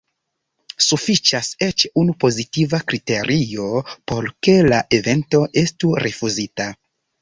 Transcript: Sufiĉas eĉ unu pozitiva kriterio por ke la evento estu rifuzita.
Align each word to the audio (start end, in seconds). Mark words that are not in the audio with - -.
Sufiĉas 0.85 1.49
eĉ 1.67 1.85
unu 2.05 2.17
pozitiva 2.25 2.81
kriterio 2.93 3.71
por 3.93 4.33
ke 4.49 4.59
la 4.75 4.85
evento 5.03 5.47
estu 5.67 5.99
rifuzita. 6.11 6.73